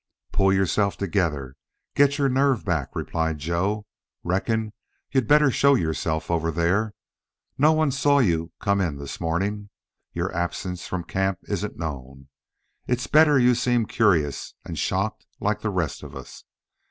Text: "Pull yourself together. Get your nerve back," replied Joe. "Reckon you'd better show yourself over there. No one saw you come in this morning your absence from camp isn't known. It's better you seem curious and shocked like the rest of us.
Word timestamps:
"Pull 0.31 0.51
yourself 0.51 0.97
together. 0.97 1.55
Get 1.93 2.17
your 2.17 2.27
nerve 2.27 2.65
back," 2.65 2.95
replied 2.95 3.37
Joe. 3.37 3.85
"Reckon 4.23 4.73
you'd 5.11 5.27
better 5.27 5.51
show 5.51 5.75
yourself 5.75 6.31
over 6.31 6.49
there. 6.49 6.95
No 7.59 7.71
one 7.73 7.91
saw 7.91 8.17
you 8.17 8.51
come 8.59 8.81
in 8.81 8.97
this 8.97 9.21
morning 9.21 9.69
your 10.11 10.33
absence 10.35 10.87
from 10.87 11.03
camp 11.03 11.37
isn't 11.43 11.77
known. 11.77 12.29
It's 12.87 13.05
better 13.05 13.37
you 13.37 13.53
seem 13.53 13.85
curious 13.85 14.55
and 14.65 14.75
shocked 14.75 15.27
like 15.39 15.61
the 15.61 15.69
rest 15.69 16.01
of 16.01 16.15
us. 16.15 16.45